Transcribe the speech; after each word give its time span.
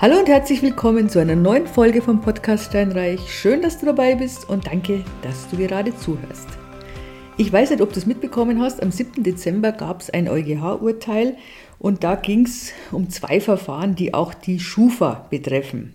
Hallo 0.00 0.18
und 0.18 0.28
herzlich 0.28 0.60
willkommen 0.60 1.08
zu 1.08 1.20
einer 1.20 1.36
neuen 1.36 1.68
Folge 1.68 2.02
vom 2.02 2.20
Podcast 2.20 2.64
Steinreich. 2.64 3.20
Schön, 3.32 3.62
dass 3.62 3.78
du 3.78 3.86
dabei 3.86 4.16
bist 4.16 4.48
und 4.48 4.66
danke, 4.66 5.04
dass 5.22 5.48
du 5.48 5.56
gerade 5.56 5.96
zuhörst. 5.96 6.48
Ich 7.36 7.52
weiß 7.52 7.70
nicht, 7.70 7.80
ob 7.80 7.92
du 7.92 8.00
es 8.00 8.06
mitbekommen 8.06 8.60
hast, 8.60 8.82
am 8.82 8.90
7. 8.90 9.22
Dezember 9.22 9.70
gab 9.70 10.00
es 10.00 10.10
ein 10.10 10.28
EuGH-Urteil 10.28 11.36
und 11.78 12.02
da 12.02 12.16
ging 12.16 12.44
es 12.44 12.72
um 12.90 13.08
zwei 13.08 13.40
Verfahren, 13.40 13.94
die 13.94 14.14
auch 14.14 14.34
die 14.34 14.58
Schufa 14.58 15.28
betreffen. 15.30 15.94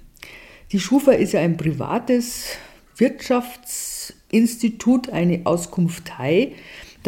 Die 0.72 0.80
Schufa 0.80 1.12
ist 1.12 1.34
ja 1.34 1.42
ein 1.42 1.58
privates 1.58 2.56
Wirtschaftsinstitut, 2.96 5.10
eine 5.10 5.42
Auskunftei, 5.44 6.54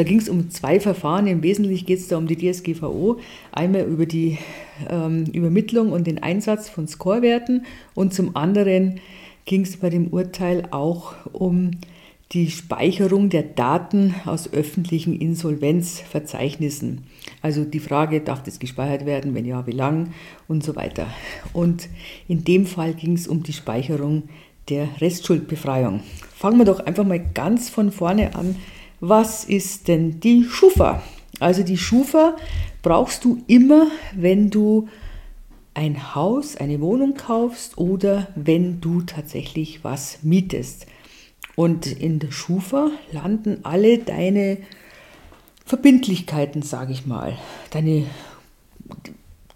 da 0.01 0.07
ging 0.07 0.17
es 0.17 0.29
um 0.29 0.49
zwei 0.49 0.79
Verfahren. 0.79 1.27
Im 1.27 1.43
Wesentlichen 1.43 1.85
geht 1.85 1.99
es 1.99 2.07
da 2.07 2.17
um 2.17 2.25
die 2.25 2.35
DSGVO. 2.35 3.19
Einmal 3.51 3.83
über 3.83 4.07
die 4.07 4.39
ähm, 4.89 5.25
Übermittlung 5.25 5.91
und 5.91 6.07
den 6.07 6.23
Einsatz 6.23 6.69
von 6.69 6.87
Scorewerten 6.87 7.67
und 7.93 8.11
zum 8.11 8.35
anderen 8.35 8.99
ging 9.45 9.61
es 9.61 9.77
bei 9.77 9.91
dem 9.91 10.07
Urteil 10.07 10.67
auch 10.71 11.13
um 11.33 11.69
die 12.31 12.49
Speicherung 12.49 13.29
der 13.29 13.43
Daten 13.43 14.15
aus 14.25 14.51
öffentlichen 14.51 15.19
Insolvenzverzeichnissen. 15.19 17.03
Also 17.43 17.63
die 17.63 17.79
Frage, 17.79 18.21
darf 18.21 18.41
das 18.41 18.57
gespeichert 18.57 19.05
werden, 19.05 19.35
wenn 19.35 19.45
ja, 19.45 19.67
wie 19.67 19.71
lang 19.71 20.13
und 20.47 20.63
so 20.63 20.75
weiter. 20.75 21.05
Und 21.53 21.89
in 22.27 22.43
dem 22.43 22.65
Fall 22.65 22.95
ging 22.95 23.13
es 23.13 23.27
um 23.27 23.43
die 23.43 23.53
Speicherung 23.53 24.23
der 24.67 24.87
Restschuldbefreiung. 24.99 25.99
Fangen 26.33 26.57
wir 26.57 26.65
doch 26.65 26.79
einfach 26.79 27.05
mal 27.05 27.23
ganz 27.35 27.69
von 27.69 27.91
vorne 27.91 28.33
an 28.33 28.55
was 29.01 29.43
ist 29.43 29.87
denn 29.87 30.19
die 30.19 30.45
Schufa? 30.45 31.01
Also 31.39 31.63
die 31.63 31.77
Schufa 31.77 32.37
brauchst 32.83 33.25
du 33.25 33.41
immer, 33.47 33.87
wenn 34.15 34.49
du 34.49 34.87
ein 35.73 36.15
Haus, 36.15 36.55
eine 36.55 36.79
Wohnung 36.81 37.15
kaufst 37.15 37.77
oder 37.77 38.27
wenn 38.35 38.79
du 38.79 39.01
tatsächlich 39.01 39.83
was 39.83 40.19
mietest. 40.21 40.85
Und 41.55 41.87
in 41.87 42.19
der 42.19 42.31
Schufa 42.31 42.91
landen 43.11 43.59
alle 43.63 43.97
deine 43.97 44.57
Verbindlichkeiten, 45.65 46.61
sage 46.61 46.91
ich 46.91 47.05
mal. 47.05 47.37
Deine, 47.71 48.05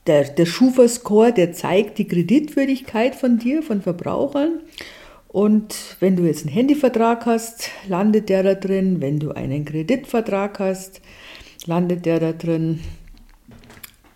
der 0.08 0.24
der 0.24 0.46
Schufa-Score, 0.46 1.34
der 1.34 1.54
zeigt 1.54 1.98
die 1.98 2.08
Kreditwürdigkeit 2.08 3.16
von 3.16 3.38
dir, 3.38 3.62
von 3.62 3.82
Verbrauchern. 3.82 4.62
Und 5.36 5.98
wenn 6.00 6.16
du 6.16 6.24
jetzt 6.24 6.46
einen 6.46 6.54
Handyvertrag 6.54 7.26
hast, 7.26 7.70
landet 7.90 8.30
der 8.30 8.42
da 8.42 8.56
drin. 8.56 9.02
Wenn 9.02 9.20
du 9.20 9.32
einen 9.32 9.66
Kreditvertrag 9.66 10.60
hast, 10.60 11.02
landet 11.66 12.06
der 12.06 12.22
da 12.22 12.32
drin. 12.32 12.80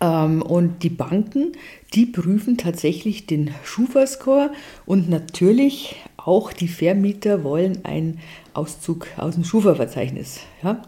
Ähm, 0.00 0.40
und 0.40 0.82
die 0.82 0.88
Banken, 0.88 1.52
die 1.92 2.06
prüfen 2.06 2.56
tatsächlich 2.56 3.26
den 3.26 3.52
Schufa-Score 3.64 4.50
und 4.86 5.10
natürlich 5.10 5.96
auch 6.16 6.54
die 6.54 6.68
Vermieter 6.68 7.44
wollen 7.44 7.84
einen 7.84 8.20
Auszug 8.54 9.06
aus 9.18 9.34
dem 9.34 9.44
Schufa-Verzeichnis. 9.44 10.40
Ja? 10.62 10.80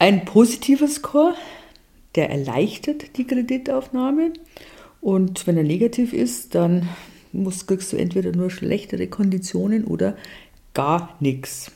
Ein 0.00 0.24
positiver 0.24 0.88
Score, 0.88 1.34
der 2.16 2.30
erleichtert 2.30 3.16
die 3.16 3.28
Kreditaufnahme 3.28 4.32
und 5.00 5.46
wenn 5.46 5.56
er 5.56 5.62
negativ 5.62 6.12
ist, 6.12 6.56
dann 6.56 6.88
musst, 7.32 7.66
kriegst 7.66 7.92
du 7.92 7.96
entweder 7.96 8.32
nur 8.32 8.50
schlechtere 8.50 9.06
Konditionen 9.06 9.84
oder 9.84 10.16
gar 10.74 11.16
nichts. 11.20 11.70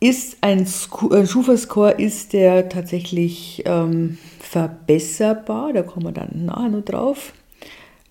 Ist 0.00 0.38
ein, 0.40 0.66
Schufa-Score 0.66 1.92
ist 1.92 2.32
der 2.32 2.70
tatsächlich 2.70 3.62
ähm, 3.66 4.16
verbesserbar, 4.38 5.74
da 5.74 5.82
kommen 5.82 6.06
wir 6.06 6.12
dann 6.12 6.46
nachher 6.46 6.70
noch 6.70 6.84
drauf. 6.84 7.34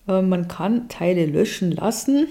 Äh, 0.06 0.22
man 0.22 0.46
kann 0.46 0.88
Teile 0.88 1.26
löschen 1.26 1.72
lassen. 1.72 2.28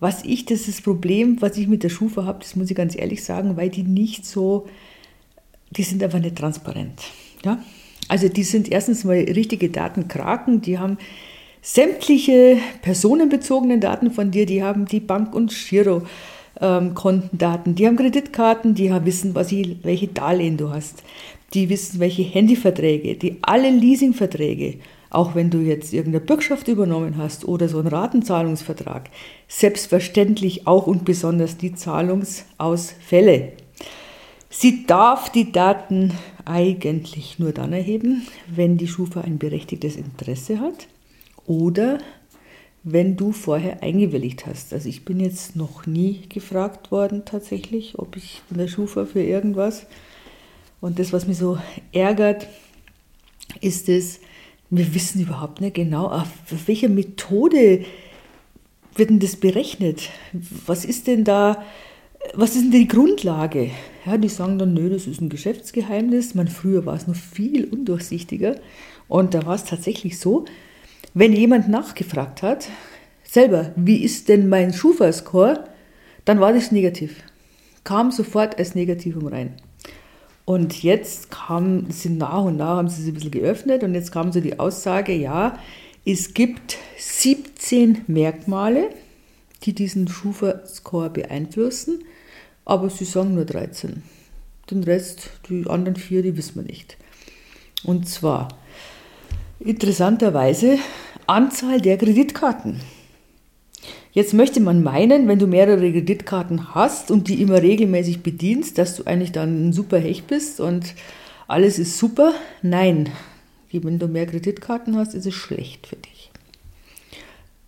Was 0.00 0.24
ich, 0.24 0.44
das 0.44 0.60
ist 0.60 0.68
das 0.68 0.80
Problem, 0.82 1.40
was 1.40 1.56
ich 1.56 1.68
mit 1.68 1.82
der 1.82 1.88
Schufa 1.88 2.24
habe, 2.24 2.40
das 2.40 2.56
muss 2.56 2.68
ich 2.68 2.76
ganz 2.76 2.96
ehrlich 2.96 3.24
sagen, 3.24 3.56
weil 3.56 3.70
die 3.70 3.84
nicht 3.84 4.26
so, 4.26 4.66
die 5.70 5.84
sind 5.84 6.02
einfach 6.02 6.18
nicht 6.18 6.36
transparent. 6.36 7.00
Ja? 7.44 7.62
Also 8.08 8.28
die 8.28 8.42
sind 8.42 8.70
erstens 8.70 9.04
mal 9.04 9.16
richtige 9.16 9.70
Datenkraken, 9.70 10.60
die 10.60 10.78
haben 10.78 10.98
sämtliche 11.64 12.58
personenbezogenen 12.82 13.80
Daten 13.80 14.10
von 14.10 14.30
dir, 14.30 14.44
die 14.44 14.62
haben 14.62 14.84
die 14.84 15.00
Bank- 15.00 15.34
und 15.34 15.50
Girokontendaten, 15.50 17.74
die 17.74 17.86
haben 17.86 17.96
Kreditkarten, 17.96 18.74
die 18.74 18.90
wissen, 19.04 19.34
was 19.34 19.50
ich, 19.50 19.78
welche 19.82 20.08
Darlehen 20.08 20.58
du 20.58 20.68
hast, 20.68 21.02
die 21.54 21.70
wissen, 21.70 22.00
welche 22.00 22.22
Handyverträge, 22.22 23.14
die 23.14 23.38
alle 23.40 23.70
Leasingverträge, 23.70 24.80
auch 25.08 25.34
wenn 25.34 25.48
du 25.48 25.60
jetzt 25.60 25.94
irgendeine 25.94 26.22
Bürgschaft 26.22 26.68
übernommen 26.68 27.16
hast 27.16 27.48
oder 27.48 27.70
so 27.70 27.78
einen 27.78 27.88
Ratenzahlungsvertrag, 27.88 29.08
selbstverständlich 29.48 30.66
auch 30.66 30.86
und 30.86 31.06
besonders 31.06 31.56
die 31.56 31.74
Zahlungsausfälle. 31.74 33.52
Sie 34.50 34.84
darf 34.86 35.30
die 35.30 35.50
Daten 35.50 36.12
eigentlich 36.44 37.38
nur 37.38 37.52
dann 37.52 37.72
erheben, 37.72 38.26
wenn 38.54 38.76
die 38.76 38.86
Schufa 38.86 39.22
ein 39.22 39.38
berechtigtes 39.38 39.96
Interesse 39.96 40.60
hat 40.60 40.88
oder 41.46 41.98
wenn 42.84 43.16
du 43.16 43.32
vorher 43.32 43.82
eingewilligt 43.82 44.46
hast. 44.46 44.74
Also 44.74 44.88
ich 44.88 45.04
bin 45.04 45.18
jetzt 45.18 45.56
noch 45.56 45.86
nie 45.86 46.20
gefragt 46.28 46.90
worden 46.90 47.24
tatsächlich, 47.24 47.98
ob 47.98 48.16
ich 48.16 48.42
in 48.50 48.58
der 48.58 48.68
Schufa 48.68 49.06
für 49.06 49.22
irgendwas. 49.22 49.86
Und 50.82 50.98
das, 50.98 51.12
was 51.12 51.26
mich 51.26 51.38
so 51.38 51.58
ärgert, 51.92 52.46
ist 53.62 53.88
es, 53.88 54.20
wir 54.68 54.94
wissen 54.94 55.22
überhaupt 55.22 55.62
nicht 55.62 55.74
genau, 55.74 56.08
auf 56.08 56.28
welcher 56.66 56.90
Methode 56.90 57.84
wird 58.94 59.10
denn 59.10 59.18
das 59.18 59.36
berechnet? 59.36 60.10
Was 60.66 60.84
ist 60.84 61.06
denn 61.06 61.24
da, 61.24 61.64
was 62.34 62.54
ist 62.54 62.64
denn 62.64 62.70
die 62.70 62.88
Grundlage? 62.88 63.70
Ja, 64.04 64.18
die 64.18 64.28
sagen 64.28 64.58
dann, 64.58 64.74
nö, 64.74 64.90
das 64.90 65.06
ist 65.06 65.22
ein 65.22 65.30
Geschäftsgeheimnis. 65.30 66.34
Man, 66.34 66.48
früher 66.48 66.84
war 66.84 66.94
es 66.94 67.06
noch 67.06 67.16
viel 67.16 67.64
undurchsichtiger. 67.64 68.56
Und 69.08 69.32
da 69.32 69.46
war 69.46 69.54
es 69.54 69.64
tatsächlich 69.64 70.18
so, 70.18 70.44
wenn 71.14 71.32
jemand 71.32 71.68
nachgefragt 71.68 72.42
hat, 72.42 72.68
selber, 73.22 73.72
wie 73.76 74.02
ist 74.02 74.28
denn 74.28 74.48
mein 74.48 74.72
Schufa-Score, 74.72 75.64
dann 76.24 76.40
war 76.40 76.52
das 76.52 76.72
negativ. 76.72 77.22
Kam 77.84 78.10
sofort 78.10 78.58
als 78.58 78.74
Negativum 78.74 79.28
rein. 79.28 79.54
Und 80.44 80.82
jetzt 80.82 81.30
kam, 81.30 81.90
sind 81.90 82.18
nach 82.18 82.42
und 82.42 82.56
nach 82.56 82.76
haben 82.76 82.88
sie 82.88 83.02
sich 83.02 83.12
ein 83.12 83.14
bisschen 83.14 83.30
geöffnet 83.30 83.82
und 83.82 83.94
jetzt 83.94 84.12
kam 84.12 84.32
so 84.32 84.40
die 84.40 84.58
Aussage, 84.58 85.14
ja, 85.14 85.58
es 86.04 86.34
gibt 86.34 86.76
17 86.98 88.02
Merkmale, 88.08 88.90
die 89.62 89.72
diesen 89.72 90.08
Schufa-Score 90.08 91.10
beeinflussen, 91.10 92.04
aber 92.64 92.90
sie 92.90 93.04
sagen 93.04 93.34
nur 93.34 93.46
13. 93.46 94.02
Den 94.70 94.82
Rest, 94.82 95.30
die 95.48 95.66
anderen 95.66 95.96
vier, 95.96 96.22
die 96.22 96.36
wissen 96.36 96.56
wir 96.56 96.62
nicht. 96.62 96.96
Und 97.84 98.08
zwar 98.08 98.48
Interessanterweise 99.64 100.78
Anzahl 101.26 101.80
der 101.80 101.98
Kreditkarten. 101.98 102.80
Jetzt 104.12 104.32
möchte 104.32 104.60
man 104.60 104.82
meinen, 104.82 105.26
wenn 105.26 105.40
du 105.40 105.46
mehrere 105.46 105.90
Kreditkarten 105.90 106.74
hast 106.74 107.10
und 107.10 107.28
die 107.28 107.42
immer 107.42 107.60
regelmäßig 107.60 108.22
bedienst, 108.22 108.78
dass 108.78 108.96
du 108.96 109.04
eigentlich 109.04 109.32
dann 109.32 109.68
ein 109.68 109.72
super 109.72 109.98
Hecht 109.98 110.28
bist 110.28 110.60
und 110.60 110.94
alles 111.48 111.78
ist 111.78 111.98
super. 111.98 112.32
Nein, 112.62 113.10
wenn 113.72 113.98
du 113.98 114.06
mehr 114.06 114.26
Kreditkarten 114.26 114.96
hast, 114.96 115.14
ist 115.14 115.26
es 115.26 115.34
schlecht 115.34 115.88
für 115.88 115.96
dich. 115.96 116.30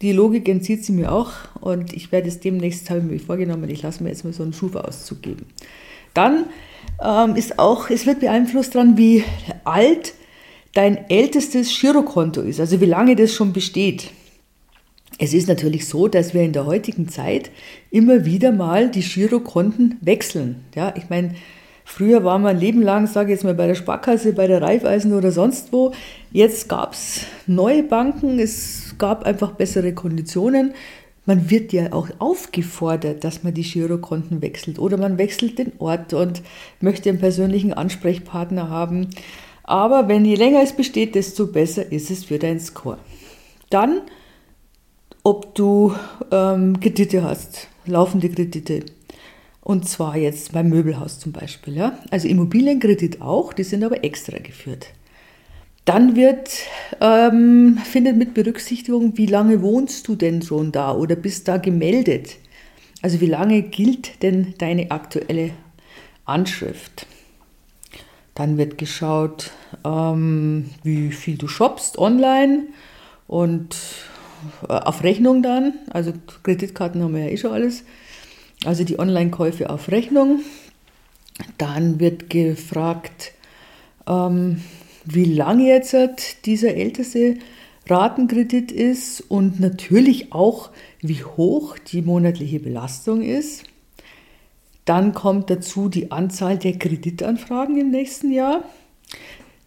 Die 0.03 0.12
Logik 0.12 0.49
entzieht 0.49 0.84
sie 0.84 0.93
mir 0.93 1.11
auch 1.11 1.33
und 1.61 1.93
ich 1.93 2.12
werde 2.12 2.28
es 2.28 2.39
demnächst, 2.39 2.91
habe 2.91 3.00
ich 3.00 3.06
mir 3.06 3.19
vorgenommen, 3.19 3.69
ich 3.71 3.83
lasse 3.83 4.03
mir 4.03 4.11
jetzt 4.11 4.25
mal 4.25 4.33
so 4.33 4.43
einen 4.43 4.53
Schufa-Auszug 4.53 5.22
geben. 5.22 5.47
Dann 6.15 6.45
ähm, 7.03 7.34
ist 7.34 7.59
auch, 7.59 7.91
es 7.91 8.07
wird 8.07 8.21
beeinflusst 8.21 8.75
daran, 8.75 8.97
wie 8.97 9.25
alt 9.65 10.13
dein 10.77 11.09
ältestes 11.09 11.81
Girokonto 11.81 12.43
ist, 12.43 12.61
also 12.61 12.81
wie 12.81 12.87
lange 12.87 13.17
das 13.17 13.33
schon 13.33 13.55
besteht. 13.55 14.11
Es 15.19 15.33
ist 15.33 15.49
natürlich 15.49 15.89
so, 15.89 16.09
dass 16.09 16.34
wir 16.34 16.43
in 16.43 16.53
der 16.53 16.67
heutigen 16.67 17.09
Zeit 17.09 17.51
immer 17.91 18.27
wieder 18.27 18.53
mal 18.53 18.91
die 18.91 19.01
Girokonten 19.01 19.97
wechseln. 20.03 20.65
Ja, 20.75 20.93
ich 20.95 21.09
meine, 21.09 21.34
früher 21.87 22.25
war 22.25 22.39
man 22.39 22.57
ein 22.57 22.61
Leben 22.61 22.83
lang, 22.83 23.07
sage 23.07 23.33
ich 23.33 23.37
jetzt 23.37 23.45
mal, 23.45 23.55
bei 23.55 23.67
der 23.67 23.75
Sparkasse, 23.75 24.34
bei 24.34 24.47
der 24.47 24.61
Raiffeisen 24.61 25.15
oder 25.15 25.33
sonst 25.33 25.73
wo. 25.73 25.93
Jetzt 26.33 26.69
gab 26.69 26.93
es 26.93 27.23
neue 27.47 27.83
Banken, 27.83 28.39
es 28.39 28.95
gab 28.99 29.25
einfach 29.25 29.53
bessere 29.53 29.95
Konditionen. 29.95 30.75
Man 31.25 31.49
wird 31.49 31.73
ja 31.73 31.95
auch 31.95 32.09
aufgefordert, 32.19 33.25
dass 33.25 33.43
man 33.43 33.55
die 33.55 33.63
Girokonten 33.63 34.43
wechselt 34.43 34.78
oder 34.78 34.99
man 34.99 35.17
wechselt 35.17 35.59
den 35.59 35.73
Ort 35.78 36.13
und 36.13 36.43
möchte 36.83 37.09
einen 37.09 37.19
persönlichen 37.19 37.73
Ansprechpartner 37.73 38.69
haben. 38.69 39.09
Aber 39.66 40.07
wenn 40.09 40.24
je 40.24 40.36
länger 40.36 40.63
es 40.63 40.72
besteht, 40.72 41.16
desto 41.16 41.48
besser 41.48 41.91
ist 41.91 42.10
es 42.10 42.24
für 42.24 42.39
deinen 42.39 42.60
Score. 42.60 42.98
Dann, 43.68 44.03
ob 45.24 45.54
du 45.57 45.92
ähm, 46.30 46.78
Kredite 46.80 47.24
hast, 47.24 47.66
laufende 47.84 48.28
Kredite. 48.28 48.84
Und 49.60 49.89
zwar 49.89 50.16
jetzt 50.16 50.53
beim 50.53 50.68
Möbelhaus 50.68 51.18
zum 51.18 51.33
Beispiel. 51.33 51.74
Ja? 51.77 51.98
Also 52.13 52.28
Immobilienkredit 52.28 53.21
auch, 53.21 53.53
die 53.53 53.65
sind 53.65 53.83
aber 53.83 54.04
extra 54.04 54.39
geführt. 54.39 54.86
Dann 55.84 56.15
wird, 56.15 56.51
ähm, 57.01 57.78
findet 57.84 58.16
mit 58.16 58.34
Berücksichtigung, 58.34 59.16
wie 59.18 59.27
lange 59.27 59.63
wohnst 59.63 60.07
du 60.07 60.15
denn 60.15 60.42
schon 60.42 60.71
da 60.71 60.95
oder 60.95 61.16
bist 61.16 61.48
da 61.48 61.57
gemeldet? 61.57 62.36
Also 63.03 63.21
wie 63.21 63.27
lange 63.27 63.63
gilt 63.63 64.22
denn 64.22 64.54
deine 64.59 64.92
aktuelle 64.92 65.51
Anschrift? 66.24 67.07
Dann 68.36 68.59
wird 68.59 68.77
geschaut, 68.77 69.50
ähm, 69.83 70.71
wie 70.83 71.10
viel 71.10 71.38
du 71.38 71.48
shoppst 71.48 71.98
online 71.98 72.65
und 73.27 73.74
äh, 74.68 74.72
auf 74.72 75.03
Rechnung 75.03 75.42
dann. 75.42 75.72
Also 75.91 76.12
Kreditkarten 76.42 77.03
haben 77.03 77.15
wir 77.15 77.24
ja 77.24 77.30
eh 77.30 77.38
schon 77.38 77.53
alles. 77.53 77.83
Also 78.65 78.84
die 78.84 78.98
Online-Käufe 78.98 79.71
auf 79.71 79.88
Rechnung. 79.91 80.41
Dann 81.56 81.98
wird 81.98 82.28
gefragt, 82.28 83.33
ähm, 84.06 84.62
wie 85.06 85.24
lang 85.24 85.60
jetzt 85.60 85.97
dieser 86.44 86.74
älteste 86.74 87.36
Ratenkredit 87.89 88.71
ist 88.71 89.22
und 89.22 89.60
natürlich 89.60 90.32
auch, 90.34 90.71
wie 91.00 91.24
hoch 91.24 91.78
die 91.78 92.03
monatliche 92.03 92.60
Belastung 92.60 93.22
ist. 93.22 93.65
Dann 94.86 95.12
kommt 95.12 95.50
dazu 95.50 95.88
die 95.88 96.10
Anzahl 96.12 96.56
der 96.56 96.78
Kreditanfragen 96.78 97.77
im 97.77 97.91
nächsten 97.91 98.33
Jahr, 98.33 98.65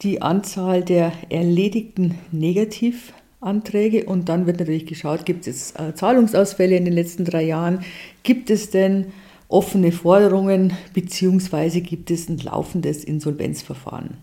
die 0.02 0.22
Anzahl 0.22 0.82
der 0.82 1.12
erledigten 1.30 2.18
Negativanträge 2.32 4.06
und 4.06 4.30
dann 4.30 4.48
wird 4.48 4.60
natürlich 4.60 4.86
geschaut, 4.86 5.26
gibt 5.26 5.46
es 5.46 5.72
äh, 5.72 5.94
Zahlungsausfälle 5.94 6.78
in 6.78 6.86
den 6.86 6.94
letzten 6.94 7.26
drei 7.26 7.44
Jahren, 7.44 7.84
gibt 8.24 8.50
es 8.50 8.70
denn 8.70 9.08
offene 9.50 9.92
Forderungen 9.92 10.74
beziehungsweise 10.94 11.82
gibt 11.82 12.12
es 12.12 12.30
ein 12.30 12.38
laufendes 12.38 13.04
Insolvenzverfahren. 13.04 14.18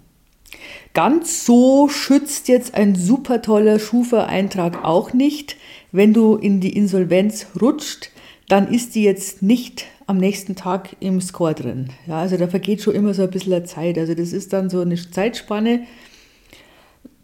Ganz 0.94 1.44
so 1.44 1.88
schützt 1.88 2.48
jetzt 2.48 2.74
ein 2.74 2.94
super 2.94 3.42
toller 3.42 3.78
Schufa-Eintrag 3.78 4.82
auch 4.82 5.12
nicht. 5.12 5.58
Wenn 5.92 6.14
du 6.14 6.36
in 6.36 6.60
die 6.60 6.74
Insolvenz 6.74 7.48
rutscht, 7.60 8.10
dann 8.48 8.72
ist 8.72 8.94
die 8.94 9.02
jetzt 9.02 9.42
nicht 9.42 9.86
am 10.06 10.18
nächsten 10.18 10.54
Tag 10.54 10.96
im 11.00 11.20
Score 11.20 11.54
drin. 11.54 11.88
Ja, 12.06 12.20
also 12.20 12.36
da 12.36 12.46
vergeht 12.46 12.82
schon 12.82 12.94
immer 12.94 13.12
so 13.14 13.22
ein 13.22 13.30
bisschen 13.30 13.66
Zeit. 13.66 13.98
Also 13.98 14.14
das 14.14 14.32
ist 14.32 14.52
dann 14.52 14.70
so 14.70 14.80
eine 14.80 14.96
Zeitspanne. 14.96 15.80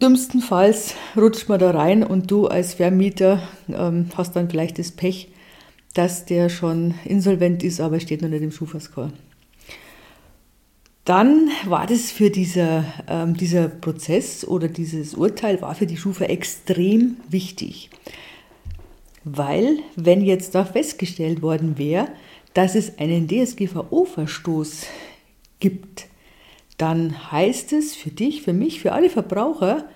Dümmstenfalls 0.01 0.95
rutscht 1.15 1.47
man 1.47 1.59
da 1.59 1.71
rein 1.71 2.03
und 2.03 2.29
du 2.29 2.47
als 2.47 2.73
Vermieter 2.73 3.41
ähm, 3.69 4.07
hast 4.17 4.35
dann 4.35 4.49
vielleicht 4.49 4.79
das 4.79 4.91
Pech, 4.91 5.29
dass 5.93 6.25
der 6.25 6.49
schon 6.49 6.95
insolvent 7.05 7.63
ist, 7.63 7.79
aber 7.79 7.99
steht 7.99 8.21
noch 8.21 8.29
nicht 8.29 8.41
im 8.41 8.51
Schufa-Score. 8.51 9.13
Dann 11.05 11.49
war 11.65 11.85
das 11.85 12.11
für 12.11 12.29
dieser, 12.29 12.85
ähm, 13.07 13.35
dieser 13.35 13.67
Prozess 13.67 14.45
oder 14.45 14.67
dieses 14.67 15.13
Urteil 15.13 15.61
war 15.61 15.75
für 15.75 15.85
die 15.85 15.97
Schufa 15.97 16.25
extrem 16.25 17.17
wichtig. 17.29 17.89
Weil, 19.25 19.79
wenn 19.95 20.21
jetzt 20.21 20.55
da 20.55 20.65
festgestellt 20.65 21.41
worden 21.41 21.77
wäre, 21.77 22.07
dass 22.53 22.75
es 22.75 22.97
einen 22.97 23.27
DSGVO-Verstoß 23.27 24.85
gibt, 25.59 26.07
dann 26.77 27.31
heißt 27.31 27.73
es 27.73 27.95
für 27.95 28.09
dich, 28.09 28.41
für 28.41 28.53
mich, 28.53 28.79
für 28.79 28.91
alle 28.91 29.09
Verbraucher, 29.09 29.87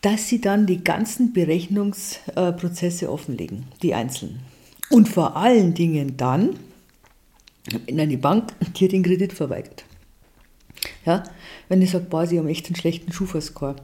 dass 0.00 0.28
sie 0.28 0.40
dann 0.40 0.66
die 0.66 0.84
ganzen 0.84 1.32
Berechnungsprozesse 1.32 3.10
offenlegen, 3.10 3.64
die 3.82 3.94
einzelnen. 3.94 4.40
Und 4.90 5.08
vor 5.08 5.36
allen 5.36 5.74
Dingen 5.74 6.16
dann, 6.16 6.56
wenn 7.86 7.98
eine 7.98 8.18
Bank 8.18 8.52
dir 8.74 8.88
den 8.88 9.02
Kredit 9.02 9.32
verweigert. 9.32 9.84
Ja, 11.06 11.24
wenn 11.68 11.80
ich 11.80 11.90
sage, 11.90 12.04
boah, 12.04 12.26
sie 12.26 12.38
haben 12.38 12.48
echt 12.48 12.66
einen 12.66 12.76
schlechten 12.76 13.12
Schufa-Score. 13.12 13.76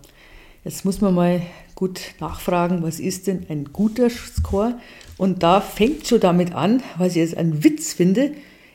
Jetzt 0.65 0.85
muss 0.85 1.01
man 1.01 1.15
mal 1.15 1.41
gut 1.81 2.01
nachfragen, 2.21 2.83
was 2.83 3.01
ist 3.01 3.27
denn 3.27 3.47
ein 3.49 3.73
guter 3.73 4.11
Score? 4.11 4.79
Und 5.17 5.43
da 5.43 5.63
fängt 5.63 6.07
schon 6.07 6.21
damit 6.21 6.55
an, 6.55 6.83
was 6.99 7.13
ich 7.13 7.17
jetzt 7.17 7.39
einen 7.39 7.65
Witz 7.65 7.95
finde, 7.95 8.33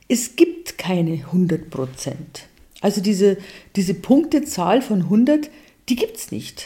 es 0.07 0.35
gibt 0.35 0.79
keine 0.79 1.13
100 1.13 1.69
Prozent. 1.69 2.47
Also 2.81 3.01
diese, 3.01 3.37
diese 3.75 3.93
Punktezahl 3.93 4.81
von 4.81 5.03
100, 5.03 5.51
die 5.87 5.95
gibt 5.95 6.17
es 6.17 6.31
nicht. 6.31 6.65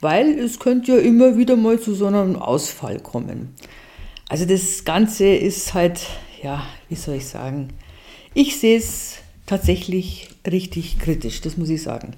Weil 0.00 0.38
es 0.38 0.58
könnte 0.58 0.92
ja 0.92 0.98
immer 0.98 1.38
wieder 1.38 1.56
mal 1.56 1.80
zu 1.80 1.94
so 1.94 2.06
einem 2.06 2.36
Ausfall 2.36 3.00
kommen. 3.00 3.54
Also 4.28 4.44
das 4.44 4.84
Ganze 4.84 5.26
ist 5.26 5.72
halt, 5.72 6.00
ja, 6.42 6.66
wie 6.90 6.96
soll 6.96 7.14
ich 7.14 7.26
sagen, 7.26 7.70
ich 8.34 8.60
sehe 8.60 8.76
es 8.76 9.16
tatsächlich 9.48 10.28
richtig 10.46 10.98
kritisch, 10.98 11.40
das 11.40 11.56
muss 11.56 11.70
ich 11.70 11.82
sagen. 11.82 12.12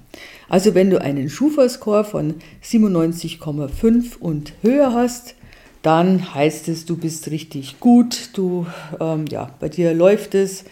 Also 0.49 0.75
wenn 0.75 0.89
du 0.89 1.01
einen 1.01 1.29
Schufa-Score 1.29 2.03
von 2.03 2.35
97,5 2.63 4.17
und 4.19 4.53
höher 4.61 4.93
hast, 4.93 5.35
dann 5.81 6.35
heißt 6.35 6.67
es, 6.67 6.85
du 6.85 6.97
bist 6.97 7.31
richtig 7.31 7.79
gut, 7.79 8.29
du, 8.33 8.67
ähm, 8.99 9.25
ja, 9.31 9.55
bei 9.59 9.69
dir 9.69 9.93
läuft 9.93 10.35
es, 10.35 10.65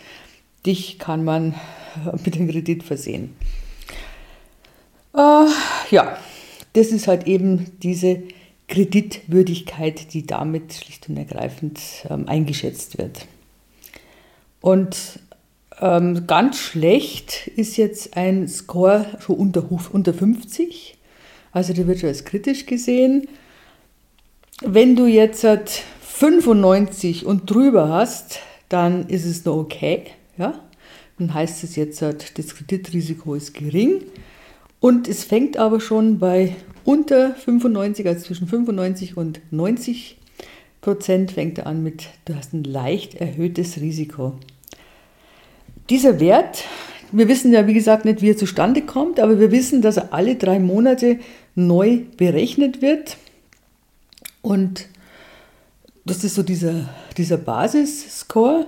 dich 0.65 0.99
kann 0.99 1.23
man 1.23 1.55
mit 2.25 2.35
dem 2.35 2.49
Kredit 2.49 2.83
versehen. 2.83 3.33
Äh, 5.15 5.45
ja, 5.89 6.17
das 6.73 6.87
ist 6.87 7.07
halt 7.07 7.25
eben 7.25 7.71
diese 7.81 8.21
Kreditwürdigkeit, 8.67 10.13
die 10.13 10.27
damit 10.27 10.73
schlicht 10.73 11.07
und 11.09 11.17
ergreifend 11.17 11.79
ähm, 12.09 12.27
eingeschätzt 12.27 12.97
wird. 12.97 13.25
Und 14.61 15.19
ähm, 15.81 16.27
ganz 16.27 16.57
schlecht 16.57 17.47
ist 17.55 17.77
jetzt 17.77 18.17
ein 18.17 18.47
Score 18.47 19.05
schon 19.19 19.37
unter, 19.37 19.65
unter 19.91 20.13
50. 20.13 20.97
Also 21.51 21.73
der 21.73 21.87
wird 21.87 21.99
schon 21.99 22.09
als 22.09 22.25
kritisch 22.25 22.65
gesehen. 22.65 23.27
Wenn 24.61 24.95
du 24.95 25.05
jetzt 25.05 25.45
95 26.01 27.25
und 27.25 27.49
drüber 27.49 27.89
hast, 27.89 28.39
dann 28.67 29.07
ist 29.07 29.25
es 29.25 29.45
noch 29.45 29.57
okay. 29.57 30.03
Ja? 30.37 30.59
Dann 31.17 31.33
heißt 31.33 31.63
es 31.63 31.75
jetzt, 31.75 32.01
das 32.01 32.55
Kreditrisiko 32.55 33.35
ist 33.35 33.53
gering. 33.53 34.03
Und 34.79 35.07
es 35.07 35.23
fängt 35.23 35.57
aber 35.57 35.79
schon 35.81 36.19
bei 36.19 36.55
unter 36.85 37.35
95, 37.35 38.07
also 38.07 38.25
zwischen 38.25 38.47
95 38.47 39.17
und 39.17 39.41
90 39.51 40.17
Prozent 40.81 41.31
fängt 41.31 41.57
er 41.57 41.67
an 41.67 41.83
mit, 41.83 42.07
du 42.25 42.35
hast 42.35 42.53
ein 42.53 42.63
leicht 42.63 43.15
erhöhtes 43.15 43.81
Risiko. 43.81 44.35
Dieser 45.89 46.19
Wert, 46.19 46.63
wir 47.11 47.27
wissen 47.27 47.51
ja 47.51 47.65
wie 47.67 47.73
gesagt 47.73 48.05
nicht, 48.05 48.21
wie 48.21 48.29
er 48.29 48.37
zustande 48.37 48.81
kommt, 48.81 49.19
aber 49.19 49.39
wir 49.39 49.51
wissen, 49.51 49.81
dass 49.81 49.97
er 49.97 50.13
alle 50.13 50.35
drei 50.35 50.59
Monate 50.59 51.19
neu 51.55 52.01
berechnet 52.17 52.81
wird. 52.81 53.17
Und 54.41 54.87
das 56.05 56.23
ist 56.23 56.35
so 56.35 56.43
dieser, 56.43 56.89
dieser 57.17 57.37
Basisscore. 57.37 58.65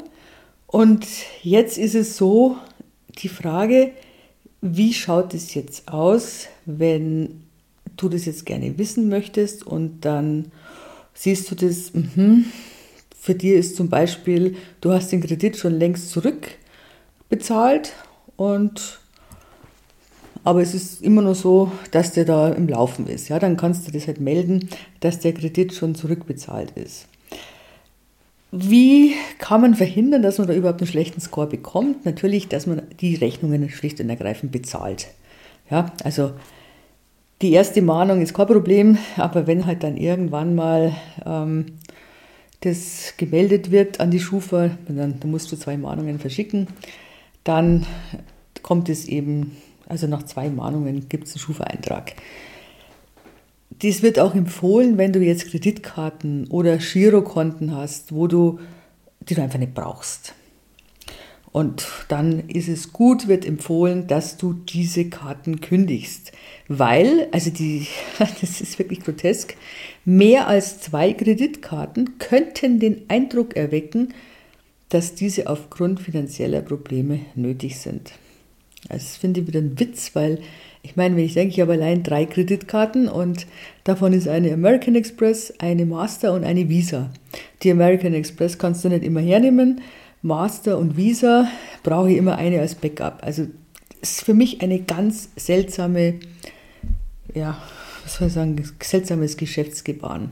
Und 0.67 1.05
jetzt 1.43 1.77
ist 1.77 1.95
es 1.95 2.17
so, 2.17 2.57
die 3.19 3.29
Frage, 3.29 3.91
wie 4.61 4.93
schaut 4.93 5.33
es 5.33 5.53
jetzt 5.53 5.87
aus, 5.87 6.47
wenn 6.65 7.43
du 7.97 8.09
das 8.09 8.25
jetzt 8.25 8.45
gerne 8.45 8.77
wissen 8.77 9.09
möchtest 9.09 9.65
und 9.65 10.01
dann 10.01 10.51
siehst 11.13 11.51
du 11.51 11.55
das, 11.55 11.91
mh, 11.93 12.45
für 13.19 13.35
dir 13.35 13.57
ist 13.57 13.75
zum 13.75 13.89
Beispiel, 13.89 14.55
du 14.79 14.91
hast 14.91 15.11
den 15.11 15.21
Kredit 15.21 15.57
schon 15.57 15.73
längst 15.73 16.11
zurückbezahlt 17.31 17.93
und 18.35 18.99
aber 20.43 20.61
es 20.61 20.73
ist 20.73 21.03
immer 21.03 21.21
nur 21.21 21.35
so, 21.35 21.71
dass 21.91 22.13
der 22.13 22.25
da 22.25 22.49
im 22.49 22.67
Laufen 22.67 23.07
ist. 23.07 23.29
Ja, 23.29 23.37
dann 23.37 23.57
kannst 23.57 23.87
du 23.87 23.91
das 23.91 24.07
halt 24.07 24.19
melden, 24.19 24.69
dass 24.99 25.19
der 25.19 25.33
Kredit 25.33 25.73
schon 25.73 25.93
zurückbezahlt 25.93 26.71
ist. 26.71 27.07
Wie 28.51 29.13
kann 29.37 29.61
man 29.61 29.75
verhindern, 29.75 30.23
dass 30.23 30.39
man 30.39 30.47
da 30.47 30.53
überhaupt 30.55 30.81
einen 30.81 30.89
schlechten 30.89 31.21
Score 31.21 31.47
bekommt? 31.47 32.05
Natürlich, 32.05 32.47
dass 32.47 32.65
man 32.65 32.81
die 32.99 33.15
Rechnungen 33.15 33.69
schlicht 33.69 34.01
und 34.01 34.09
ergreifend 34.09 34.51
bezahlt. 34.51 35.07
Ja, 35.69 35.91
also 36.03 36.31
die 37.43 37.51
erste 37.51 37.81
Mahnung 37.83 38.21
ist 38.21 38.33
kein 38.33 38.47
Problem, 38.47 38.97
aber 39.15 39.45
wenn 39.45 39.67
halt 39.67 39.83
dann 39.83 39.95
irgendwann 39.95 40.55
mal 40.55 40.93
ähm, 41.23 41.65
das 42.61 43.13
gemeldet 43.17 43.71
wird 43.71 43.99
an 43.99 44.09
die 44.09 44.19
Schufa, 44.19 44.71
dann, 44.87 45.19
dann 45.19 45.31
musst 45.31 45.51
du 45.51 45.55
zwei 45.55 45.77
Mahnungen 45.77 46.19
verschicken, 46.19 46.67
dann 47.43 47.85
kommt 48.61 48.89
es 48.89 49.05
eben, 49.05 49.57
also 49.87 50.07
nach 50.07 50.23
zwei 50.23 50.49
Mahnungen 50.49 51.09
gibt 51.09 51.27
es 51.27 51.33
einen 51.33 51.41
Schufa-Eintrag. 51.41 52.13
Dies 53.81 54.03
wird 54.03 54.19
auch 54.19 54.35
empfohlen, 54.35 54.97
wenn 54.97 55.11
du 55.11 55.19
jetzt 55.19 55.49
Kreditkarten 55.49 56.47
oder 56.49 56.77
Girokonten 56.77 57.75
hast, 57.75 58.13
wo 58.13 58.27
du, 58.27 58.59
die 59.21 59.33
du 59.33 59.41
einfach 59.41 59.59
nicht 59.59 59.73
brauchst. 59.73 60.35
Und 61.51 61.85
dann 62.07 62.47
ist 62.47 62.69
es 62.69 62.93
gut, 62.93 63.27
wird 63.27 63.45
empfohlen, 63.45 64.07
dass 64.07 64.37
du 64.37 64.53
diese 64.53 65.09
Karten 65.09 65.59
kündigst. 65.59 66.31
Weil, 66.67 67.27
also 67.31 67.49
die, 67.49 67.87
das 68.19 68.61
ist 68.61 68.79
wirklich 68.79 69.01
grotesk, 69.01 69.55
mehr 70.05 70.47
als 70.47 70.79
zwei 70.79 71.11
Kreditkarten 71.11 72.17
könnten 72.19 72.79
den 72.79 73.09
Eindruck 73.09 73.55
erwecken, 73.55 74.13
dass 74.91 75.15
diese 75.15 75.47
aufgrund 75.47 75.99
finanzieller 75.99 76.61
Probleme 76.61 77.19
nötig 77.35 77.79
sind. 77.79 78.13
Also 78.89 79.05
das 79.05 79.17
finde 79.17 79.41
ich 79.41 79.47
wieder 79.47 79.59
ein 79.59 79.79
Witz, 79.79 80.11
weil 80.15 80.39
Ich 80.83 80.95
meine, 80.95 81.15
wenn 81.15 81.25
ich 81.25 81.35
denke, 81.35 81.53
ich 81.53 81.61
habe 81.61 81.73
allein 81.73 82.01
drei 82.01 82.25
Kreditkarten 82.25 83.07
und 83.07 83.45
davon 83.83 84.13
ist 84.13 84.27
eine 84.27 84.51
American 84.51 84.95
Express, 84.95 85.53
eine 85.59 85.85
Master 85.85 86.33
und 86.33 86.43
eine 86.43 86.69
Visa. 86.69 87.11
Die 87.61 87.71
American 87.71 88.13
Express 88.13 88.57
kannst 88.57 88.83
du 88.83 88.89
nicht 88.89 89.03
immer 89.03 89.21
hernehmen. 89.21 89.81
Master 90.23 90.77
und 90.79 90.97
Visa 90.97 91.47
brauche 91.83 92.11
ich 92.11 92.17
immer 92.17 92.37
eine 92.37 92.59
als 92.59 92.75
Backup. 92.75 93.19
Also 93.21 93.47
ist 94.01 94.23
für 94.23 94.33
mich 94.33 94.61
eine 94.61 94.81
ganz 94.81 95.29
seltsame, 95.35 96.15
ja, 97.35 97.61
was 98.03 98.15
soll 98.15 98.27
ich 98.27 98.33
sagen, 98.33 98.63
seltsames 98.81 99.37
Geschäftsgebaren. 99.37 100.31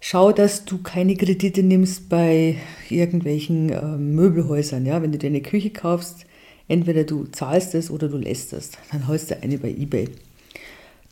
Schau, 0.00 0.32
dass 0.32 0.64
du 0.64 0.78
keine 0.78 1.16
Kredite 1.16 1.62
nimmst 1.62 2.08
bei 2.08 2.56
irgendwelchen 2.88 3.70
äh, 3.70 3.96
Möbelhäusern. 3.96 4.86
Ja? 4.86 5.02
Wenn 5.02 5.12
du 5.12 5.18
dir 5.18 5.26
eine 5.26 5.42
Küche 5.42 5.70
kaufst, 5.70 6.24
entweder 6.68 7.04
du 7.04 7.24
zahlst 7.24 7.74
es 7.74 7.90
oder 7.90 8.08
du 8.08 8.16
lässt 8.16 8.52
es. 8.52 8.72
Dann 8.92 9.08
holst 9.08 9.30
du 9.30 9.42
eine 9.42 9.58
bei 9.58 9.70
eBay. 9.70 10.08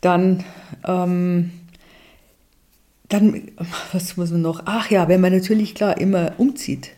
Dann, 0.00 0.44
ähm, 0.86 1.50
dann, 3.08 3.50
was 3.92 4.16
muss 4.16 4.30
man 4.30 4.42
noch? 4.42 4.62
Ach 4.66 4.90
ja, 4.90 5.08
wenn 5.08 5.20
man 5.20 5.32
natürlich 5.32 5.74
klar 5.74 5.98
immer 5.98 6.34
umzieht. 6.38 6.90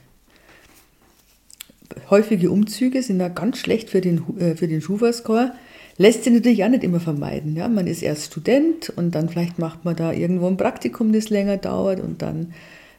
Häufige 2.11 2.51
Umzüge 2.51 3.03
sind 3.03 3.21
ja 3.21 3.29
ganz 3.29 3.59
schlecht 3.59 3.89
für 3.89 4.01
den, 4.01 4.39
äh, 4.39 4.55
den 4.55 4.83
Schufa-Score 4.83 5.53
lässt 5.99 6.25
sich 6.25 6.33
natürlich 6.33 6.65
auch 6.65 6.69
nicht 6.69 6.85
immer 6.85 7.01
vermeiden. 7.01 7.57
Ja? 7.57 7.69
Man 7.69 7.87
ist 7.87 8.03
erst 8.03 8.27
Student 8.27 8.91
und 8.97 9.15
dann 9.15 9.29
vielleicht 9.29 9.59
macht 9.59 9.85
man 9.85 9.97
da 9.97 10.13
irgendwo 10.13 10.47
ein 10.47 10.57
Praktikum, 10.57 11.13
das 11.13 11.29
länger 11.29 11.59
dauert 11.59 12.01
und 12.01 12.23
dann 12.23 12.55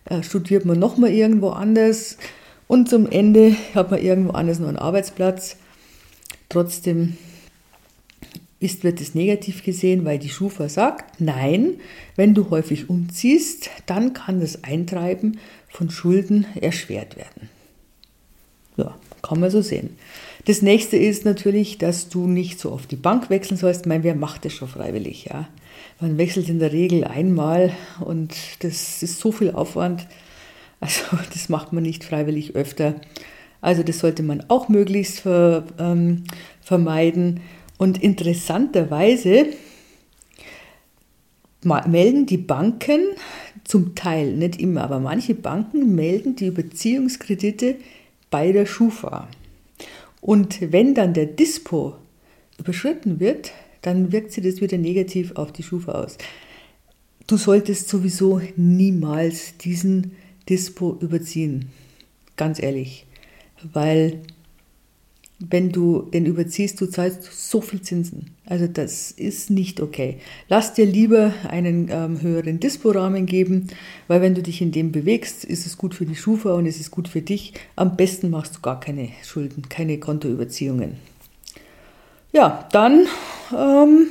äh, 0.05 0.21
studiert 0.21 0.65
man 0.65 0.77
nochmal 0.77 1.11
irgendwo 1.11 1.49
anders 1.49 2.17
und 2.67 2.89
zum 2.89 3.09
Ende 3.09 3.55
hat 3.73 3.89
man 3.89 4.01
irgendwo 4.01 4.31
anders 4.31 4.59
noch 4.59 4.67
einen 4.67 4.77
Arbeitsplatz. 4.77 5.55
Trotzdem 6.49 7.17
ist, 8.59 8.83
wird 8.83 8.99
es 8.99 9.15
negativ 9.15 9.63
gesehen, 9.63 10.03
weil 10.03 10.19
die 10.19 10.29
Schufa 10.29 10.67
sagt, 10.67 11.21
nein, 11.21 11.75
wenn 12.15 12.33
du 12.33 12.49
häufig 12.49 12.89
umziehst, 12.89 13.69
dann 13.85 14.13
kann 14.13 14.41
das 14.41 14.63
Eintreiben 14.63 15.39
von 15.69 15.89
Schulden 15.89 16.45
erschwert 16.59 17.15
werden. 17.15 17.49
Ja, 18.75 18.95
kann 19.21 19.39
man 19.39 19.49
so 19.49 19.61
sehen. 19.61 19.97
Das 20.45 20.61
nächste 20.61 20.97
ist 20.97 21.25
natürlich, 21.25 21.77
dass 21.77 22.09
du 22.09 22.27
nicht 22.27 22.59
so 22.59 22.71
oft 22.71 22.89
die 22.91 22.95
Bank 22.95 23.29
wechseln 23.29 23.57
sollst. 23.57 23.81
Ich 23.81 23.87
meine, 23.87 24.03
wer 24.03 24.15
macht 24.15 24.45
das 24.45 24.53
schon 24.53 24.67
freiwillig? 24.67 25.25
Ja? 25.25 25.47
Man 25.99 26.17
wechselt 26.17 26.49
in 26.49 26.59
der 26.59 26.71
Regel 26.71 27.03
einmal 27.03 27.73
und 27.99 28.33
das 28.59 29.03
ist 29.03 29.19
so 29.19 29.31
viel 29.31 29.51
Aufwand. 29.51 30.07
Also 30.79 31.01
das 31.33 31.49
macht 31.49 31.73
man 31.73 31.83
nicht 31.83 32.03
freiwillig 32.03 32.55
öfter. 32.55 32.95
Also 33.61 33.83
das 33.83 33.99
sollte 33.99 34.23
man 34.23 34.45
auch 34.47 34.69
möglichst 34.69 35.19
ver, 35.21 35.65
ähm, 35.77 36.23
vermeiden. 36.61 37.41
Und 37.77 38.01
interessanterweise 38.01 39.47
melden 41.63 42.25
die 42.25 42.37
Banken 42.37 43.01
zum 43.65 43.95
Teil, 43.95 44.33
nicht 44.33 44.59
immer, 44.59 44.83
aber 44.83 44.99
manche 44.99 45.35
Banken 45.35 45.95
melden 45.95 46.35
die 46.35 46.47
Überziehungskredite 46.47 47.75
bei 48.31 48.51
der 48.51 48.65
Schufa. 48.65 49.27
Und 50.21 50.71
wenn 50.71 50.93
dann 50.93 51.13
der 51.13 51.25
Dispo 51.25 51.95
überschritten 52.57 53.19
wird, 53.19 53.51
dann 53.81 54.11
wirkt 54.11 54.31
sich 54.31 54.43
das 54.43 54.61
wieder 54.61 54.77
negativ 54.77 55.31
auf 55.35 55.51
die 55.51 55.63
Schufa 55.63 55.93
aus. 55.93 56.17
Du 57.27 57.37
solltest 57.37 57.89
sowieso 57.89 58.41
niemals 58.55 59.57
diesen 59.57 60.15
Dispo 60.49 60.97
überziehen. 60.99 61.69
Ganz 62.35 62.61
ehrlich. 62.61 63.05
Weil 63.71 64.21
wenn 65.39 65.71
du 65.71 66.01
den 66.01 66.25
überziehst, 66.25 66.81
du 66.81 66.85
zahlst 66.85 67.23
so 67.23 67.61
viel 67.61 67.81
Zinsen. 67.81 68.31
Also 68.45 68.67
das 68.67 69.11
ist 69.11 69.49
nicht 69.49 69.79
okay. 69.79 70.17
Lass 70.49 70.73
dir 70.73 70.85
lieber 70.85 71.33
einen 71.47 71.89
ähm, 71.89 72.21
höheren 72.21 72.59
Dispo-Rahmen 72.59 73.25
geben, 73.25 73.67
weil 74.07 74.21
wenn 74.21 74.35
du 74.35 74.43
dich 74.43 74.61
in 74.61 74.71
dem 74.71 74.91
bewegst, 74.91 75.45
ist 75.45 75.65
es 75.65 75.77
gut 75.77 75.95
für 75.95 76.05
die 76.05 76.15
Schufa 76.15 76.53
und 76.53 76.65
es 76.65 76.79
ist 76.79 76.91
gut 76.91 77.07
für 77.07 77.21
dich. 77.21 77.53
Am 77.77 77.95
besten 77.95 78.29
machst 78.29 78.57
du 78.57 78.59
gar 78.59 78.79
keine 78.79 79.09
Schulden, 79.23 79.69
keine 79.69 79.97
Kontoüberziehungen. 79.97 80.97
Ja, 82.33 82.67
dann 82.73 83.07
ähm, 83.57 84.07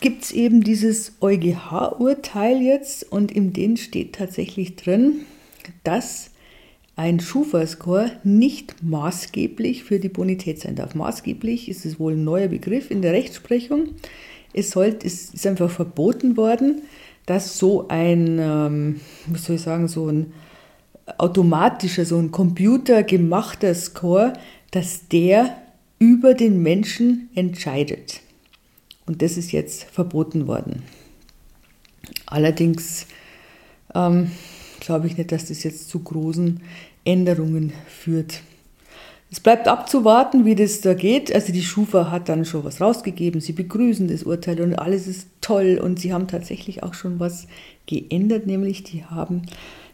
gibt 0.00 0.24
es 0.24 0.32
eben 0.32 0.64
dieses 0.64 1.12
EuGH-Urteil 1.20 2.60
jetzt 2.60 3.10
und 3.10 3.30
in 3.30 3.52
dem 3.52 3.76
steht 3.76 4.14
tatsächlich 4.16 4.74
drin, 4.74 5.20
dass 5.84 6.30
ein 6.98 7.20
Schufa-Score 7.20 8.10
nicht 8.24 8.82
maßgeblich 8.82 9.84
für 9.84 10.00
die 10.00 10.08
Bonität 10.08 10.60
sein 10.60 10.74
darf. 10.74 10.96
Maßgeblich 10.96 11.68
ist 11.68 11.86
es 11.86 12.00
wohl 12.00 12.14
ein 12.14 12.24
neuer 12.24 12.48
Begriff 12.48 12.90
in 12.90 13.02
der 13.02 13.12
Rechtsprechung. 13.12 13.90
Es, 14.52 14.72
sollte, 14.72 15.06
es 15.06 15.32
ist 15.32 15.46
einfach 15.46 15.70
verboten 15.70 16.36
worden, 16.36 16.82
dass 17.24 17.56
so 17.56 17.86
ein, 17.86 18.40
ähm, 18.40 19.00
wie 19.26 19.38
soll 19.38 19.56
ich 19.56 19.62
sagen, 19.62 19.86
so 19.86 20.08
ein 20.08 20.32
automatischer, 21.18 22.04
so 22.04 22.18
ein 22.18 22.32
computergemachter 22.32 23.76
Score, 23.76 24.32
dass 24.72 25.06
der 25.06 25.56
über 26.00 26.34
den 26.34 26.62
Menschen 26.62 27.30
entscheidet. 27.36 28.22
Und 29.06 29.22
das 29.22 29.36
ist 29.36 29.52
jetzt 29.52 29.84
verboten 29.84 30.48
worden. 30.48 30.82
Allerdings 32.26 33.06
ähm, 33.94 34.32
glaube 34.80 35.06
ich 35.06 35.16
nicht, 35.16 35.32
dass 35.32 35.46
das 35.46 35.62
jetzt 35.62 35.88
zu 35.88 36.00
großen 36.00 36.60
Änderungen 37.08 37.72
führt. 37.88 38.42
Es 39.30 39.40
bleibt 39.40 39.66
abzuwarten, 39.66 40.44
wie 40.44 40.54
das 40.54 40.80
da 40.80 40.94
geht. 40.94 41.34
Also 41.34 41.52
die 41.52 41.62
Schufa 41.62 42.10
hat 42.10 42.28
dann 42.28 42.44
schon 42.44 42.64
was 42.64 42.80
rausgegeben. 42.80 43.40
Sie 43.40 43.52
begrüßen 43.52 44.08
das 44.08 44.22
Urteil 44.22 44.60
und 44.60 44.74
alles 44.74 45.06
ist 45.06 45.28
toll. 45.40 45.80
Und 45.82 46.00
sie 46.00 46.12
haben 46.12 46.28
tatsächlich 46.28 46.82
auch 46.82 46.94
schon 46.94 47.18
was 47.18 47.46
geändert, 47.86 48.46
nämlich 48.46 48.84
die 48.84 49.04
haben 49.04 49.42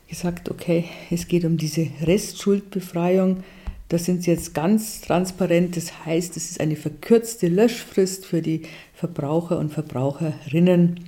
gesagt, 0.08 0.50
okay, 0.50 0.84
es 1.10 1.26
geht 1.28 1.44
um 1.44 1.56
diese 1.56 1.88
Restschuldbefreiung. 2.02 3.42
Da 3.88 3.98
sind 3.98 4.22
sie 4.22 4.30
jetzt 4.30 4.54
ganz 4.54 5.00
transparent. 5.00 5.76
Das 5.76 6.04
heißt, 6.04 6.36
es 6.36 6.50
ist 6.50 6.60
eine 6.60 6.76
verkürzte 6.76 7.48
Löschfrist 7.48 8.26
für 8.26 8.42
die 8.42 8.62
Verbraucher 8.94 9.58
und 9.58 9.72
Verbraucherinnen. 9.72 11.00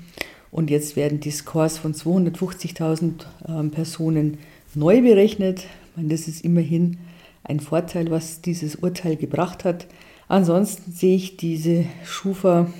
Und 0.51 0.71
jetzt 0.71 0.97
werden 0.97 1.21
die 1.21 1.31
Scores 1.31 1.79
von 1.79 1.95
250.000 1.95 3.13
ähm, 3.49 3.71
Personen 3.71 4.39
neu 4.75 5.01
berechnet. 5.01 5.65
Meine, 5.97 6.09
das 6.09 6.29
ist 6.29 6.45
immerhin 6.45 6.99
ein 7.43 7.59
Vorteil, 7.59 8.11
was 8.11 8.43
dieses 8.43 8.77
Urteil 8.77 9.17
gebracht 9.17 9.65
hat. 9.65 9.87
Ansonsten 10.29 10.93
sehe 10.93 11.17
ich 11.17 11.39
diese 11.39 11.87
Schufa 12.05 12.71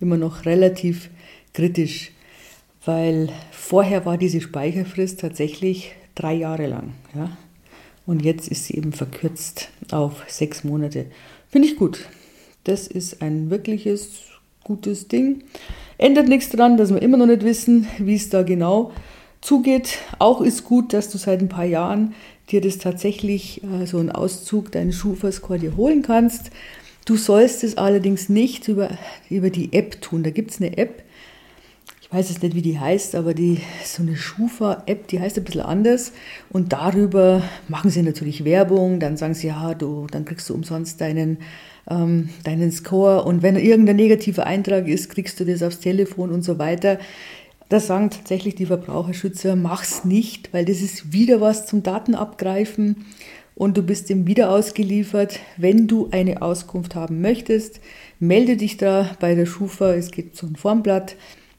immer 0.00 0.16
noch 0.16 0.44
relativ 0.44 1.10
kritisch, 1.52 2.10
weil 2.84 3.28
vorher 3.52 4.04
war 4.06 4.18
diese 4.18 4.40
Speicherfrist 4.40 5.20
tatsächlich 5.20 5.92
drei 6.16 6.34
Jahre 6.34 6.66
lang. 6.66 6.94
Ja? 7.14 7.36
Und 8.06 8.24
jetzt 8.24 8.48
ist 8.48 8.64
sie 8.64 8.74
eben 8.74 8.92
verkürzt 8.92 9.68
auf 9.92 10.24
sechs 10.26 10.64
Monate. 10.64 11.06
Finde 11.48 11.68
ich 11.68 11.76
gut. 11.76 12.08
Das 12.64 12.88
ist 12.88 13.22
ein 13.22 13.50
wirkliches 13.50 14.22
gutes 14.64 15.06
Ding. 15.06 15.44
Ändert 15.96 16.26
nichts 16.26 16.48
daran, 16.48 16.76
dass 16.76 16.92
wir 16.92 17.00
immer 17.00 17.18
noch 17.18 17.26
nicht 17.26 17.44
wissen, 17.44 17.86
wie 17.98 18.16
es 18.16 18.30
da 18.30 18.42
genau 18.42 18.90
zugeht. 19.40 19.98
Auch 20.18 20.40
ist 20.40 20.64
gut, 20.64 20.92
dass 20.92 21.10
du 21.10 21.18
seit 21.18 21.40
ein 21.40 21.48
paar 21.48 21.64
Jahren 21.64 22.14
dir 22.50 22.60
das 22.60 22.78
tatsächlich 22.78 23.62
äh, 23.64 23.86
so 23.86 23.98
einen 23.98 24.10
Auszug 24.10 24.72
deines 24.72 24.96
Schufa-Score 24.96 25.58
dir 25.58 25.76
holen 25.76 26.02
kannst. 26.02 26.50
Du 27.04 27.16
sollst 27.16 27.64
es 27.64 27.78
allerdings 27.78 28.28
nicht 28.28 28.68
über, 28.68 28.90
über 29.30 29.50
die 29.50 29.72
App 29.72 30.00
tun. 30.00 30.22
Da 30.22 30.30
gibt 30.30 30.50
es 30.50 30.60
eine 30.60 30.76
App, 30.76 31.04
ich 32.08 32.12
weiß 32.12 32.28
jetzt 32.28 32.42
nicht, 32.44 32.54
wie 32.54 32.62
die 32.62 32.78
heißt, 32.78 33.16
aber 33.16 33.34
die 33.34 33.58
so 33.84 34.00
eine 34.00 34.14
Schufa-App, 34.14 35.08
die 35.08 35.18
heißt 35.18 35.38
ein 35.38 35.44
bisschen 35.44 35.62
anders. 35.62 36.12
Und 36.50 36.72
darüber 36.72 37.42
machen 37.66 37.90
sie 37.90 38.02
natürlich 38.02 38.44
Werbung. 38.44 39.00
Dann 39.00 39.16
sagen 39.16 39.34
sie, 39.34 39.48
ja, 39.48 39.74
du, 39.74 40.06
dann 40.08 40.24
kriegst 40.24 40.48
du 40.48 40.54
umsonst 40.54 41.00
deinen, 41.00 41.38
ähm, 41.90 42.28
deinen 42.44 42.70
Score. 42.70 43.24
Und 43.24 43.42
wenn 43.42 43.56
irgendein 43.56 43.96
negativer 43.96 44.46
Eintrag 44.46 44.86
ist, 44.86 45.10
kriegst 45.10 45.40
du 45.40 45.44
das 45.44 45.64
aufs 45.64 45.80
Telefon 45.80 46.30
und 46.30 46.42
so 46.42 46.60
weiter. 46.60 47.00
Da 47.68 47.80
sagen 47.80 48.10
tatsächlich 48.10 48.54
die 48.54 48.66
Verbraucherschützer, 48.66 49.56
mach's 49.56 50.04
nicht, 50.04 50.52
weil 50.52 50.64
das 50.64 50.80
ist 50.80 51.12
wieder 51.12 51.40
was 51.40 51.66
zum 51.66 51.82
Datenabgreifen 51.82 53.06
und 53.56 53.76
du 53.76 53.82
bist 53.82 54.08
dem 54.08 54.28
wieder 54.28 54.50
ausgeliefert. 54.50 55.40
Wenn 55.56 55.88
du 55.88 56.08
eine 56.12 56.42
Auskunft 56.42 56.94
haben 56.94 57.20
möchtest, 57.20 57.80
melde 58.20 58.56
dich 58.56 58.76
da 58.76 59.10
bei 59.18 59.34
der 59.34 59.46
Schufa. 59.46 59.94
Es 59.94 60.12
gibt 60.12 60.36
so 60.36 60.46
ein 60.46 60.54
Formblatt 60.54 61.16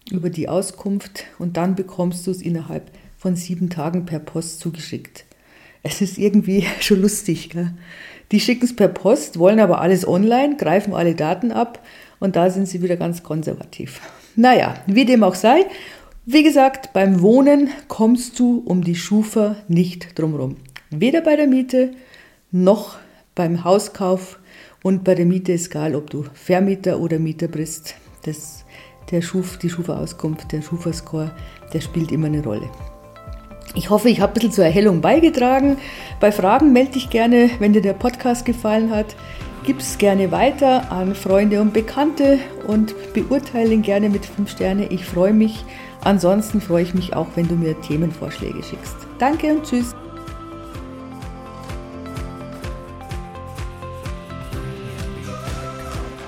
über 0.09 0.29
die 0.29 0.47
Auskunft 0.47 1.25
und 1.39 1.57
dann 1.57 1.75
bekommst 1.75 2.25
du 2.25 2.31
es 2.31 2.41
innerhalb 2.41 2.89
von 3.17 3.35
sieben 3.35 3.69
Tagen 3.69 4.05
per 4.05 4.19
Post 4.19 4.61
zugeschickt. 4.61 5.25
Es 5.83 6.01
ist 6.01 6.17
irgendwie 6.17 6.65
schon 6.79 7.01
lustig. 7.01 7.49
Gell? 7.49 7.73
Die 8.31 8.39
schicken 8.39 8.63
es 8.63 8.75
per 8.75 8.87
Post, 8.87 9.39
wollen 9.39 9.59
aber 9.59 9.81
alles 9.81 10.07
online, 10.07 10.55
greifen 10.55 10.93
alle 10.93 11.15
Daten 11.15 11.51
ab 11.51 11.83
und 12.19 12.37
da 12.37 12.49
sind 12.49 12.69
sie 12.69 12.81
wieder 12.81 12.95
ganz 12.95 13.23
konservativ. 13.23 13.99
Naja, 14.39 14.75
wie 14.85 15.03
dem 15.03 15.23
auch 15.23 15.33
sei, 15.33 15.65
wie 16.27 16.43
gesagt, 16.43 16.93
beim 16.93 17.21
Wohnen 17.21 17.69
kommst 17.87 18.39
du 18.39 18.61
um 18.63 18.83
die 18.83 18.95
Schufa 18.95 19.55
nicht 19.67 20.17
drumherum. 20.17 20.57
Weder 20.91 21.21
bei 21.21 21.35
der 21.35 21.47
Miete 21.47 21.91
noch 22.51 22.97
beim 23.33 23.63
Hauskauf 23.63 24.39
Und 24.83 25.03
bei 25.03 25.15
der 25.15 25.25
Miete 25.25 25.53
ist 25.53 25.67
egal, 25.67 25.95
ob 25.95 26.11
du 26.11 26.25
Vermieter 26.33 26.99
oder 26.99 27.17
Mieter 27.17 27.47
bist. 27.47 27.95
Das, 28.25 28.63
der 29.09 29.23
Schuf, 29.23 29.57
die 29.57 29.71
Schufa-Auskunft, 29.71 30.51
der 30.51 30.61
Schufa-Score, 30.61 31.31
der 31.73 31.81
spielt 31.81 32.11
immer 32.11 32.27
eine 32.27 32.43
Rolle. 32.43 32.69
Ich 33.73 33.89
hoffe, 33.89 34.09
ich 34.09 34.21
habe 34.21 34.31
ein 34.31 34.35
bisschen 34.35 34.51
zur 34.51 34.65
Erhellung 34.65 35.01
beigetragen. 35.01 35.77
Bei 36.19 36.31
Fragen 36.31 36.73
melde 36.73 36.91
dich 36.91 37.09
gerne, 37.09 37.49
wenn 37.57 37.73
dir 37.73 37.81
der 37.81 37.93
Podcast 37.93 38.45
gefallen 38.45 38.91
hat. 38.91 39.15
Gib 39.63 39.79
es 39.79 39.97
gerne 39.97 40.31
weiter 40.31 40.91
an 40.91 41.13
Freunde 41.13 41.61
und 41.61 41.73
Bekannte 41.73 42.39
und 42.65 42.95
beurteile 43.13 43.73
ihn 43.73 43.81
gerne 43.81 44.09
mit 44.09 44.25
5 44.25 44.49
Sterne. 44.49 44.87
Ich 44.87 45.05
freue 45.05 45.33
mich. 45.33 45.65
Ansonsten 46.03 46.61
freue 46.61 46.83
ich 46.83 46.93
mich 46.93 47.15
auch, 47.15 47.27
wenn 47.35 47.47
du 47.47 47.55
mir 47.55 47.79
Themenvorschläge 47.81 48.63
schickst. 48.63 48.95
Danke 49.19 49.47
und 49.47 49.63
tschüss. 49.63 49.93